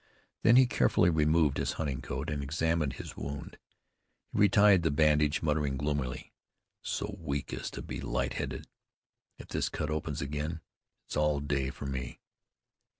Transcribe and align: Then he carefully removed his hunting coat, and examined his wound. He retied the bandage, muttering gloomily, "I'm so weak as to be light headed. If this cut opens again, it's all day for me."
Then 0.41 0.55
he 0.55 0.65
carefully 0.65 1.11
removed 1.11 1.57
his 1.57 1.73
hunting 1.73 2.01
coat, 2.01 2.31
and 2.31 2.41
examined 2.41 2.93
his 2.93 3.15
wound. 3.15 3.59
He 4.33 4.39
retied 4.39 4.81
the 4.81 4.89
bandage, 4.89 5.43
muttering 5.43 5.77
gloomily, 5.77 6.31
"I'm 6.31 6.33
so 6.81 7.17
weak 7.19 7.53
as 7.53 7.69
to 7.69 7.83
be 7.83 8.01
light 8.01 8.33
headed. 8.33 8.65
If 9.37 9.49
this 9.49 9.69
cut 9.69 9.91
opens 9.91 10.19
again, 10.19 10.61
it's 11.05 11.15
all 11.15 11.39
day 11.39 11.69
for 11.69 11.85
me." 11.85 12.19